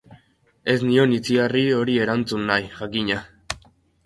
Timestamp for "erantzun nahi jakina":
2.07-3.21